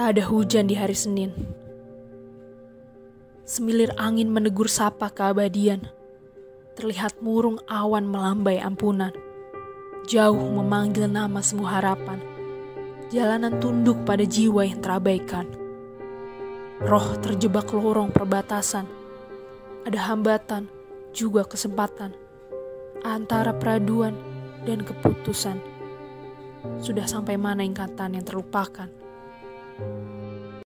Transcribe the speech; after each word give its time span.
Tak 0.00 0.16
ada 0.16 0.24
hujan 0.32 0.64
di 0.64 0.72
hari 0.80 0.96
Senin. 0.96 1.28
Semilir 3.44 3.92
angin 4.00 4.32
menegur 4.32 4.64
sapa 4.64 5.12
keabadian. 5.12 5.92
Terlihat 6.72 7.20
murung 7.20 7.60
awan 7.68 8.08
melambai 8.08 8.64
ampunan. 8.64 9.12
Jauh 10.08 10.40
memanggil 10.56 11.04
nama 11.04 11.44
semua 11.44 11.76
harapan. 11.76 12.16
Jalanan 13.12 13.60
tunduk 13.60 14.00
pada 14.08 14.24
jiwa 14.24 14.64
yang 14.64 14.80
terabaikan. 14.80 15.44
Roh 16.80 17.20
terjebak 17.20 17.68
lorong 17.68 18.08
perbatasan. 18.08 18.88
Ada 19.84 20.00
hambatan, 20.08 20.64
juga 21.12 21.44
kesempatan. 21.44 22.16
Antara 23.04 23.52
peraduan 23.52 24.16
dan 24.64 24.80
keputusan. 24.80 25.60
Sudah 26.80 27.04
sampai 27.04 27.36
mana 27.36 27.60
ingkatan 27.68 28.16
yang 28.16 28.24
terlupakan? 28.24 29.09
Thank 29.80 30.34
you. 30.34 30.39